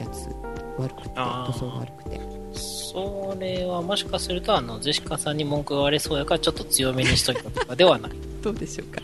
[0.00, 0.28] やつ
[0.78, 2.20] 悪くて塗装が悪くて。
[2.54, 8.12] それはもしかすると、あの、ジェシカさんに文句が言われそうやから、ちょっと強めにしといたとかではない。
[8.42, 9.00] どうでしょうか。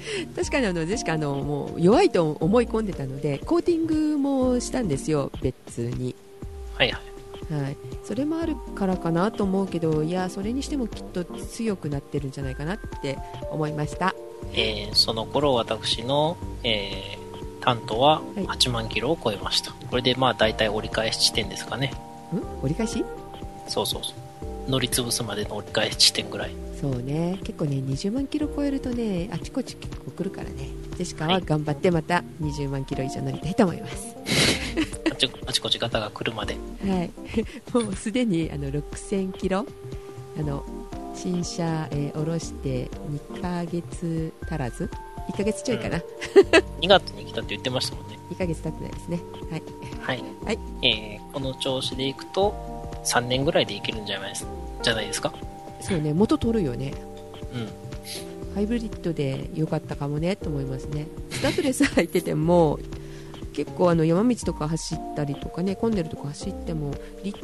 [0.34, 6.14] 確かにあのジェシカあのもう弱いと思い込んでたのでコーティングもしたんですよ別に。
[6.74, 7.54] はいはい。
[7.54, 13.18] はい、それもあるからかなと思うけどいやそれにしてもきっと強くなってるんじゃないかなって
[13.50, 14.14] 思いました。
[14.52, 17.19] えーその頃私の、えー
[17.60, 19.72] 担当ははい8万キロを超えました。
[19.72, 21.92] これでまあ大体折り返し地点ですかね。
[22.34, 22.38] ん？
[22.64, 23.04] 折り返し？
[23.68, 24.70] そうそうそう。
[24.70, 26.50] 乗り潰すまでの折り返し地点ぐらい。
[26.80, 34.16] そうね結構ね20万キロ超えるとねあちこち結構来るからねジェシカははい頑張ってまた20万キロ以上乗りたいと思います
[35.12, 36.56] あち あちこち方が来るまで。
[36.86, 37.10] はい
[37.74, 39.66] もうすでにあの6000キロ
[40.38, 40.64] あの
[41.14, 42.88] 新車、えー下ろして
[43.34, 44.88] 2ヶ月足らず
[45.30, 45.98] 1ヶ月ちょいかな、
[46.80, 48.18] 2月に来たって言ってましたもんね。
[48.30, 49.20] 2ヶ月経ってないですね。
[49.50, 49.62] はい。
[50.00, 50.24] はい。
[50.44, 50.58] はい。
[50.82, 52.52] えーこの調子でいくと、
[53.04, 54.46] 3年ぐらいでいけるんじゃないです
[54.82, 55.32] じゃないですか？
[55.80, 56.12] そうね。
[56.12, 56.92] 元取るよね。
[57.54, 57.68] うん。
[58.54, 61.06] ハイブリッドで良かったかもねと思いますね。
[61.30, 62.80] スタッドレス履いてても
[63.52, 66.90] 結構あの山道とか走ったりとかね混んでるとこ走っても
[67.22, 67.36] リッ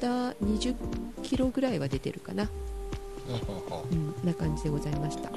[0.00, 0.74] ター20
[1.22, 2.50] キロぐらいは出てるかな、
[3.28, 4.14] うんうんうん。
[4.18, 5.30] うん、な感じでございました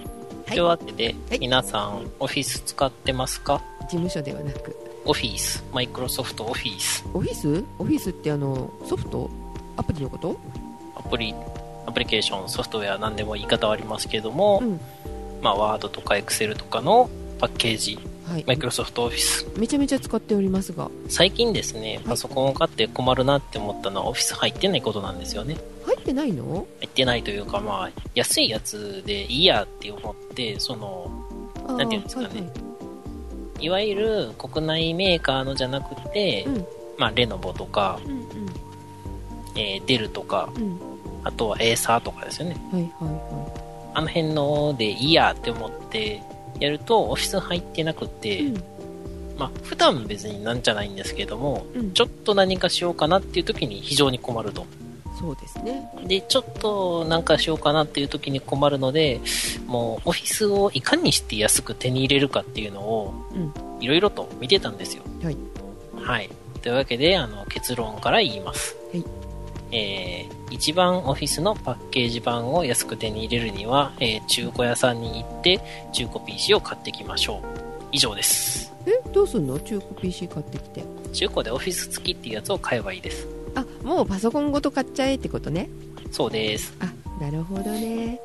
[0.54, 0.60] とい。
[0.62, 1.40] うわけで、はい。
[1.40, 3.62] 皆さん、オフィス使ってますか？
[3.82, 4.76] 事務所ではなく。
[5.06, 7.64] オフィス、マイクロソフトオフィス、オフィス？
[7.78, 9.30] オフィスってあのソフト？
[9.76, 10.38] アプリのこと？
[10.96, 11.36] アプリ、
[11.86, 14.80] アプリケーション、ソフトウェア、何でも言い方はありますけれども、うん。
[15.42, 18.46] まあ、ワードとかエクセルとかのパッケージ、はい。
[18.48, 19.46] マイクロソフトオフィス。
[19.58, 20.90] めちゃめちゃ使っておりますが。
[21.10, 25.58] 最近ですね、パソコンを買って困るなって思ったのは、オフィス入ってないことなんですよね。
[25.86, 26.68] 入ってないの？
[26.80, 31.10] 入ってないというか、まあ、安いやつでいいやって思って、その、
[31.78, 32.28] なんていうんですかね。
[32.28, 32.36] は
[33.60, 33.70] いい。
[33.70, 36.66] わゆる国内メーカーのじゃなくて、はいうん。
[36.98, 38.28] まあ、レノボとか、うん
[39.56, 40.64] えーデルとか、うん。
[40.64, 40.80] うん
[41.26, 42.58] あとはエーサーとかですよね。
[42.70, 46.22] はいはいはあの辺のでいいやって思って
[46.60, 48.64] やると、オフィス入ってなくて、いうん。
[49.38, 51.94] まあ、普段別になんじゃないんですけども、うん。
[51.94, 54.66] ちょっと何かしようかなっていう時に非常に困ると。
[55.24, 59.22] そうですねで、ちょっとなんかしようかなっていう時に困るので、
[59.66, 65.04] もうオフィスをいかにして安く手に入れるかっていうのをうんいろいろと見てたんですよ。
[65.24, 65.38] はい
[65.96, 66.30] はい。
[66.62, 68.76] というわけで、あの、結論から言います。
[68.92, 69.06] はい
[69.72, 75.62] えー、一番オフィスのパッケージ版を安く手に入れるには、えー中古屋さんに行って、
[75.94, 77.40] 中古 PC を買ってきましょう。
[77.94, 78.74] 以上です。
[78.86, 79.58] えどうすんの？
[79.60, 80.84] 中古 PC 買ってきて
[81.14, 83.43] 中古でオフィス付きっていうやつを買えばいいです。
[83.56, 85.70] あもうパソコンごと買っちゃえってことね
[86.12, 86.74] そうです。
[86.80, 88.20] あなるほどね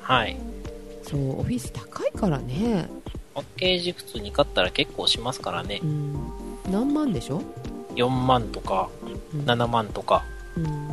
[0.00, 0.36] はい。
[1.02, 2.88] そうオフィス高いからね
[3.34, 5.86] パッケージ普通に買ったら結構しますからねう。
[5.86, 6.16] ん
[6.70, 7.42] 何万でしょ
[7.94, 8.88] ？4万とか
[9.32, 10.24] うん7万とか。
[10.56, 10.88] うん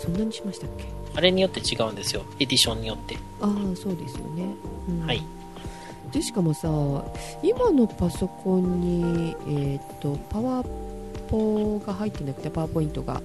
[0.00, 0.84] そんなにしましたっけ？
[1.14, 2.22] あれによって違うんですよ。
[2.40, 3.16] エディションによって。
[3.40, 4.44] ああそうですよね、
[4.88, 5.22] うんはい。
[6.12, 6.68] でしかもさ
[7.42, 10.66] 今のパソコンにえっ、とパワー
[11.32, 13.22] ポが入ってなくてパワーポイントが。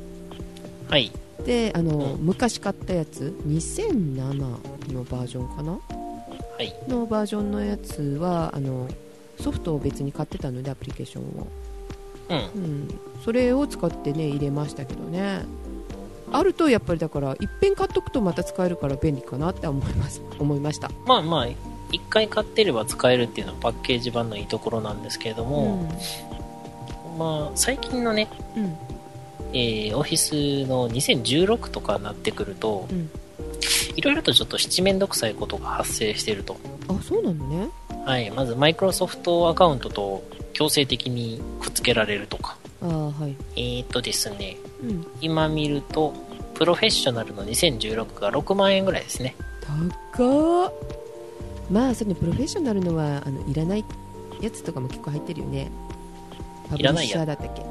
[0.90, 1.12] はい。
[1.46, 2.26] であの、うん。
[2.26, 5.74] 昔買ったやつ2007のバージョンかな？
[5.74, 5.80] は
[6.62, 6.74] い。
[6.88, 8.88] のバージョンのやつはあの
[9.40, 11.48] ソフトを別に買ってたのでアプリケーションを、
[12.30, 12.64] うん。
[12.64, 15.42] うん、それを使ってね入れましたけどね。
[16.32, 20.22] あるとやっぱりだからいっぺん買っとくとまた使えるから便利かなって思います。
[20.40, 20.92] 思いました。
[21.06, 21.48] まあまあ、
[21.92, 25.90] 一回買ってれば使えるっていうのはパッケージ版のいいところなんですけれども、
[27.18, 28.78] まあ、最近のね、うんうん
[29.54, 33.10] えーオフィスの2016とかになってくると、うん
[33.96, 36.56] いろいろとちょっと七面倒くさいことが発生していると。
[36.88, 37.68] あそうなのね
[38.06, 38.30] はい。
[38.30, 42.58] まず、マイクロソフトアカウントと強制的にくっつけられるとか。
[42.82, 46.14] ああはいえーっとですね、うん今見ると、
[46.54, 49.36] プロフェッショナルの2016が6万円ぐらいですね。
[50.14, 50.74] 高っ
[51.72, 53.86] まあそのプロフェッショナルのはあのいらない
[54.42, 55.72] やつとかも結構入ってるよね
[56.70, 57.62] パブリッシャーだったっけ？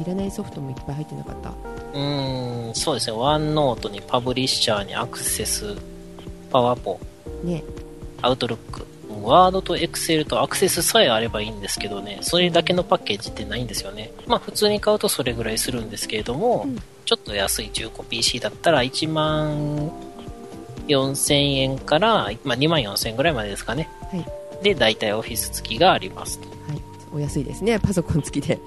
[0.00, 1.50] いいらないソフトもいっぱい入ってなかった？
[1.50, 3.16] うーん、そうですね。
[3.16, 5.76] ワンノートにパブリッシャーにアクセス、
[6.50, 6.98] パワポ、
[7.44, 7.62] ね
[8.22, 8.86] アウトルック。
[9.22, 14.10] ワードとエクセルとアクセスさえあればいいんですけどね、それだけのパッケージってないんですよね。
[14.26, 19.92] まあ普通に買うとそれぐらいするんですけれども、うんちょっと安い中古 PC だったら1万
[20.88, 23.90] 4000円から、まあ、2万4000円ぐらいまでですかね。
[24.10, 24.24] はい
[24.62, 26.48] で、大体オフィス付きがありますと。
[26.48, 26.80] はい
[27.14, 28.58] お安いですねパソコン付きで、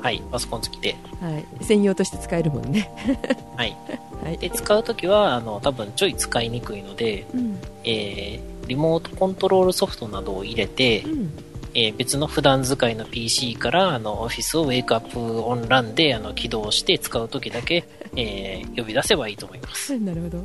[0.00, 0.96] はい、パソコン付きで。
[1.20, 2.90] はい、専用として使えるもんね
[3.56, 3.76] はい。
[4.24, 11.32] はいで、使うときは、あの、多分ちょい使いにくいので、うんえーリモートコントロールソフトなどを入れて、うん
[11.74, 17.84] えー別の普段使いの PC からあのオフィスをウェイクアップオンランであの起動して使うときだけ、
[18.16, 19.98] えー呼び出せばいいと思います。
[19.98, 20.44] なるほど、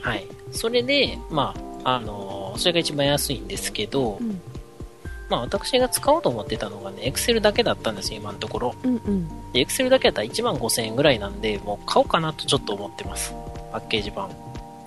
[0.00, 0.26] はい。
[0.50, 4.40] それで、まあ、あのーそれが一番安いんですけど、うん、
[5.32, 8.74] まあ私が使おうと思ってたのがね、Excel だけだったんですよ、今のところ。
[8.84, 13.34] うんうんで、Excel だけだったら1万5000円ぐらいなんで、もう買おうかなとちょっと思ってます。
[13.72, 14.30] パッケージ版。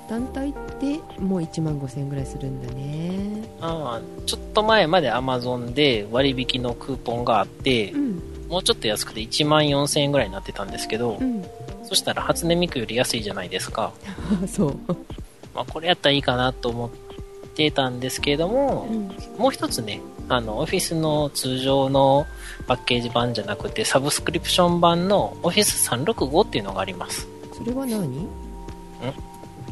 [0.07, 11.43] 団体ってもう1万5000円ぐらいするんだねあーちょっと前まで Amazon で割引のクーポンがあってう、んもうちょっと安くて1万4000円ぐらいになってたんですけど、うん
[11.85, 13.93] そしたら初音ミクより安いじゃないですか。
[14.43, 14.77] あ そう、
[15.53, 16.89] まあこれやったらいいかなと思っ
[17.53, 22.25] てたんですけれども、うん、もう一つね、あの、オフィスの通常の
[22.67, 27.27] パッケージ版じゃなくて、サブスクリプション版の Office365 っていうのがあります。
[27.53, 28.27] それは何？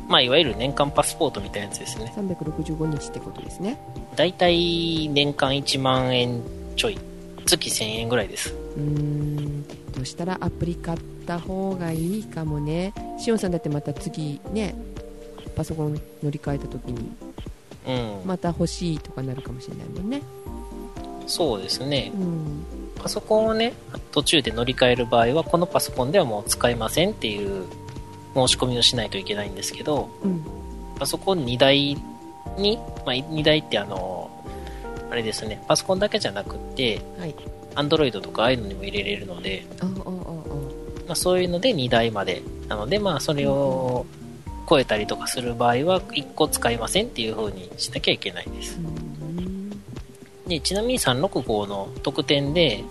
[0.07, 2.13] まあ、いわゆる年間パスポートみたいなやつですね。
[2.15, 3.79] 365日ってことですね
[4.17, 6.41] だいたい年間1万円
[6.75, 6.99] ちょい。
[7.45, 8.53] 月1000円ぐらいです。
[8.75, 14.75] うーんそしたらアプリ買った方がいいかもねしおんさんだってまた次ね
[15.55, 17.11] パソコン乗り換えた時に
[17.87, 18.27] うん。
[18.27, 20.21] また欲しいとかなるかもしれないもんね
[21.27, 22.17] そうですねう。
[22.17, 22.65] ん
[23.03, 23.73] パソコンをね、
[24.11, 27.65] 途中で乗り換える場合は、このパソコンではもう使えませんっていう
[28.33, 30.45] 申し込みをしないといけないんですけど、うん
[30.97, 31.97] パソコン2台
[32.57, 34.29] に、まあ、2台ってあの、
[35.09, 37.35] あれですね、パソコンだけじゃなくって、はい。
[37.75, 39.65] Android とかああいうのにも入れれるので、
[41.07, 42.41] まあ、そういうので2台まで。
[42.69, 44.05] なので、まあ、それを
[44.69, 48.77] 超えたりとかする場合は、1個使いませんっていう風にしなきゃいけないです。
[48.77, 49.02] うん
[50.47, 52.83] で、ちなみに365の特典で、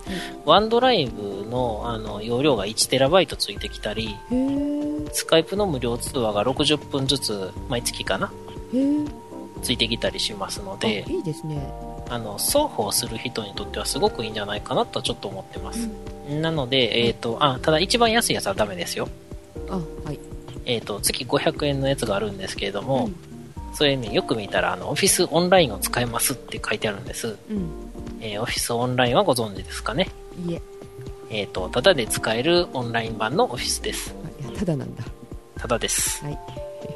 [0.45, 4.17] ワンドライブのあの容量が 1TB ついてきたり、
[5.11, 8.31] スカイプの無料通話が60分ずつ毎月かな
[9.61, 11.71] ついてきたりしますのあで、いいですね。
[12.09, 15.89] あの、双方する人にとってはすごくいいんじゃないかなとちょっと思ってます。
[16.29, 19.07] なので、えっ、と、あ、ただ一番安いやつはダメですよ。
[19.69, 20.19] あはい。
[20.65, 23.32] えっ、と、月500円のやつがあるんですけれども、うん
[23.73, 27.35] それね、よく見たら、あの、オフィスオンラインを使えますって書いてあるんです。
[27.49, 27.69] うん
[28.21, 30.09] えーオフィスオンラインはご存知ですかね？
[30.47, 30.61] いえ
[31.29, 34.15] えっ、と、ただで使えるオンライン版のオフィスです。
[34.43, 35.03] あいやただなんだ
[35.57, 36.23] ただです。
[36.23, 36.39] はい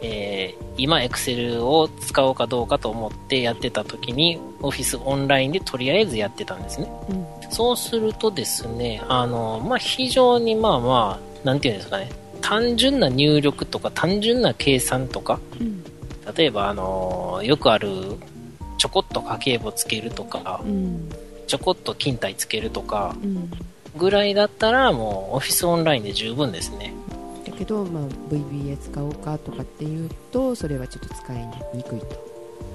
[0.01, 6.87] えー今、Excel を使おうかどうかと思ってやってた時に、オフィスオンラインでとりあえずやってたんですね。
[7.09, 12.11] うんそうするとですね、あの、まあ、非常にまあまあ、なんていうんですかね、
[12.41, 15.76] 単純な入力とか単純な計算とか、うん
[16.35, 17.89] 例えばあの、よくある、
[18.77, 21.09] ちょこっと家計簿つけるとかう、ん
[21.47, 23.49] ちょこっと勤怠つけるとか、うん
[23.97, 26.93] ぐらいだったらもうオフィスオンラインで十分ですね。
[27.45, 31.37] だけど、まあ、VBA 使おうかとかっていうとそれはちょっと使い
[31.73, 32.27] にくいと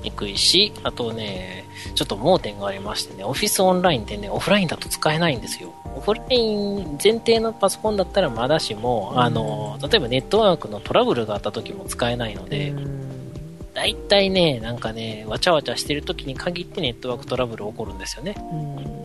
[0.03, 5.73] にくいし、あとね、ちょっと盲点がありましてね、オフィスオンラインってね、オフラインだと使えないんですよ。
[5.97, 13.02] オフライン前提のパソコンだったらまだしも、うんあの、例えばネットワークのトラブルがあった時も使えないので、うん
[13.83, 18.37] だいたいね、なんかね、わちゃわちゃしてる時に限ってネットワークトラブル起こるんですよね。
[18.53, 19.03] うん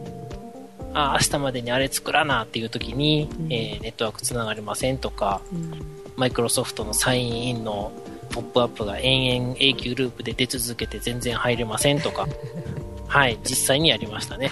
[0.94, 5.72] あ、明日までにあれ作らなっていう時に、うんえーネットワーク繋がりませんとか、うん
[6.16, 7.92] マイクロソフトのサインインの
[8.32, 12.28] ポップアップが延々永久ループで出続けて全然入れませんとか、
[13.08, 14.52] はい、実際にやりましたね。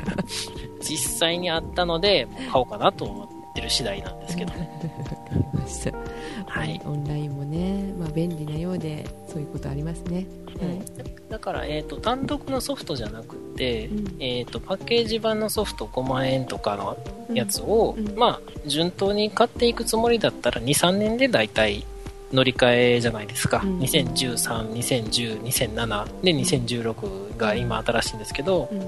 [0.80, 4.52] 実際にあったので、買おうかなと思ってる次第なんですけど。
[4.52, 6.01] わかりました
[6.48, 6.80] はい。
[6.84, 10.26] オンラインもね、まあ、便利なようでそういうことありますね。
[10.46, 10.82] はい。
[11.30, 14.22] だから、えっ、と、単独のソフトじゃなくて、うん。
[14.22, 16.96] えっ、と、パッケージ版のソフト5万円とかの
[17.34, 18.08] やつを、うん。
[18.08, 18.18] うん。
[18.18, 21.84] まあ、順当に買っていくつもりだったら、2、3年で大体
[22.32, 23.62] 乗り換えじゃないですか。
[23.64, 23.78] うん。
[23.80, 28.82] 2013、2010、2007で2016が今新しいんですけど、うん。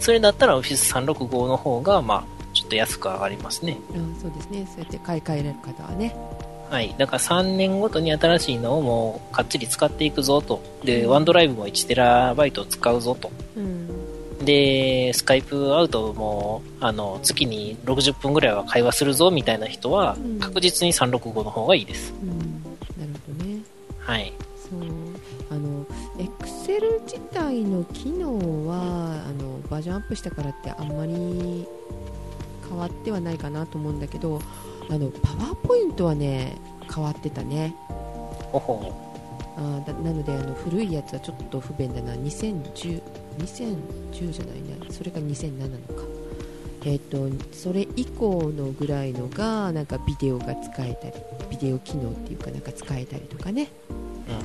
[0.00, 3.78] それだったら Office365 の方が、まあ、ちょっと安く上がりますね。
[3.90, 4.66] あそうですね。
[4.66, 6.16] そうやって買い替えられる方はね
[6.70, 6.94] はい。
[6.98, 10.62] だから3年ごとに新しいのをもうかっちり使っていくぞと。
[10.84, 13.30] で、うんワンドライブも 1TB 使うぞと。
[13.56, 13.86] うん
[14.44, 22.12] で、スカイプアウトも、あの、月に60分ぐらいは会話するぞみたいな人はうん、確実に365の方がいいです。
[22.22, 22.38] うん
[22.98, 23.60] なるほどね
[23.98, 24.32] はい。
[24.56, 24.80] そう
[25.48, 25.84] あの
[26.18, 31.66] Excel 自体の機能はあのバージョンアップしたからってあんまり
[32.68, 34.40] 変わってはないかなと思うんだけど
[34.88, 36.56] あのパワーポイントはね
[36.92, 37.74] 変わってたね。
[38.52, 38.92] ほほ
[39.56, 39.60] あ
[40.02, 42.14] なのであの古いやつはちょっと不便だな。
[42.14, 43.02] 2010
[43.38, 44.76] 2010じゃないね。
[44.90, 46.04] それが2007のか。
[46.84, 51.14] えっ、とそれ以降のぐらいのがなんかビデオが使えたり
[51.50, 53.68] ビデオ機能っていうかなんか使えたりとかね。
[54.28, 54.42] うんうん。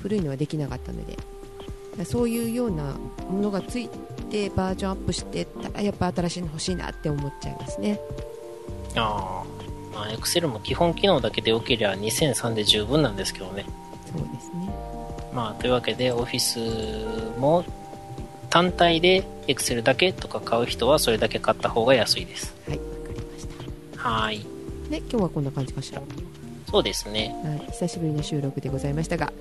[0.00, 1.16] 古いのはできなかったので。
[2.04, 2.94] そういうような
[3.30, 3.88] ものがつい
[4.30, 8.00] てバージョンアップしてたらやっぱ新しいの欲しいなって思っちゃいますね。
[8.96, 9.43] ああ。
[9.94, 13.64] まあ、Excel も基本機能だけで良ければ2003で十分なんですけどね。
[14.10, 14.68] そうですね
[15.32, 17.64] まあ、というわけで、Office も
[18.50, 22.54] 単体で Excel だけとか買う人はそれだけ買った方が安いです。
[22.68, 23.46] はいわかりまし
[23.96, 24.46] たはーい。
[24.90, 26.06] で今日はこんな感じかしら、は
[26.70, 27.34] そうですね。
[27.68, 29.32] い、久しぶりの収録でございましたが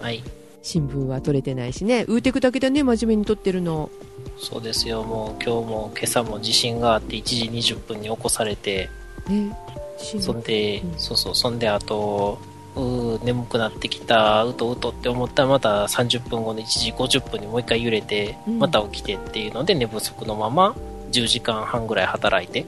[0.00, 0.22] はい。
[0.62, 3.90] 新聞は取れてないしねウーテクだけだね真面目に撮ってるの
[4.38, 5.02] そうですよ。
[5.02, 8.88] もう今日も今朝も地震があって1時20分に起こされて、
[9.28, 9.56] ね
[10.02, 10.98] そんで、うん。
[10.98, 12.38] そうそう、そんであと、
[12.74, 18.58] うー眠くなってきた、うとうとって思ったらまた30分後の1時50分にもう一回揺れて、うん。
[18.58, 20.74] また起きてっていうので寝不足のまま
[21.12, 22.60] 10時間半ぐらい働いて、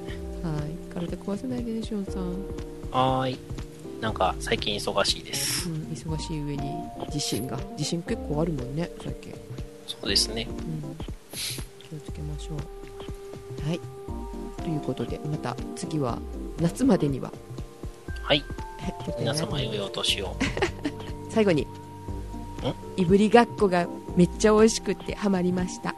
[0.43, 0.75] はい。
[0.93, 2.31] 体壊さないでねしおんさん、うん、
[2.91, 3.39] はーい。
[4.01, 5.71] なんか最近忙しいです。
[5.71, 6.75] 忙しい上に
[7.11, 9.33] 地震が地震結構あるもんね最近
[9.87, 10.47] そうですね。
[10.51, 10.97] うん。
[11.89, 13.67] 気をつけましょう。
[13.67, 13.81] はい。
[14.63, 16.19] ということでまた次は
[16.61, 17.33] 夏までには。
[18.23, 18.45] はい。
[19.19, 20.37] 皆様良いお年を。
[21.31, 21.67] 最後に。
[22.97, 23.87] いぶりがっこが
[24.17, 25.95] めっちゃ美味しくってハマりました。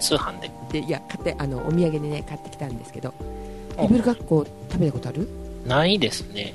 [0.00, 0.50] 通販で。
[0.72, 3.12] でいや買ってあのお土産でね買ってきたんですけど。
[3.78, 5.28] あいぶりがっこ食べたことある？
[5.66, 6.54] ないですね。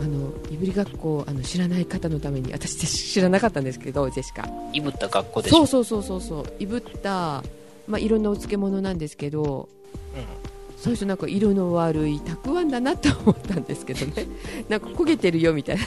[0.00, 4.48] あのいぶりがっこあの知らない方のために私知らなかったんですけどジェシカ。
[4.72, 5.66] いぶった学校でしょ。
[5.66, 6.54] そうそうそうそうそう。
[6.62, 7.44] いぶった、
[7.86, 9.68] まあ、いろんなお漬物なんですけど
[10.14, 10.49] うん
[10.80, 14.26] 最初なんか色の悪いたくあんだなと思ったんですけどね。
[14.68, 15.78] なんか焦げてるよみたい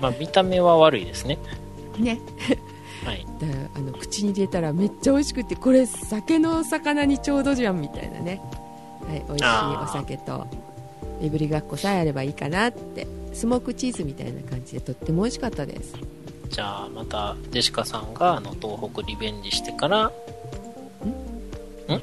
[0.00, 1.38] まあ、見た目は悪いですね。
[1.98, 2.20] なね。
[3.04, 3.26] はい。
[3.40, 8.40] だあの口に入れたらめっちゃ美味しくてこれ酒の魚にちょうどじゃんみたいなね、
[9.08, 9.46] はい、美味しい
[9.84, 10.46] お酒と
[11.22, 13.06] いぶりがっこさえあればいいかなって。
[13.38, 15.94] スモークチーズみたいな感じでとっても美味しかったです。
[16.50, 20.10] じゃあ、また、ジェシカさんが、あの、東北リベンジしてから、
[21.88, 22.00] うん。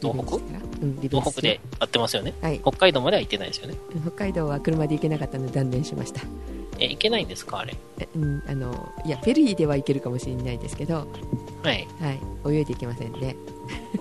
[0.00, 0.67] 東北？
[0.80, 2.34] うんリベンジ東北で会ってますよね。
[2.40, 3.74] はい北海道までは行ってないですよね。
[4.02, 6.22] 北海道は車で行けなかったので断念しました
[6.80, 7.74] え、行けないんですかあれ？
[7.98, 11.08] えうん、あのいやフェリーでは行けるかもしれないですけど、
[11.62, 11.86] はい。
[12.00, 12.12] は
[12.50, 13.34] い、泳いで行けませんね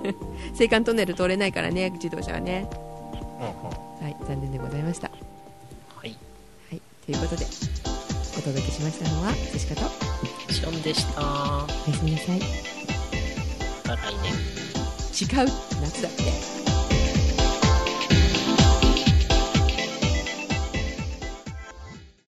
[0.59, 2.69] 青函トンネル通れないからね自動車はね、
[3.39, 4.03] うんうん。
[4.03, 5.09] はい、残念でございました、
[5.95, 6.15] はい。
[6.69, 7.45] はい、ということで
[8.37, 9.81] お届けしましたのはジェシカと
[10.53, 11.21] シオンでした。
[11.21, 12.43] おやすみなさい違う
[13.87, 14.33] また来年。
[15.81, 16.66] 夏だって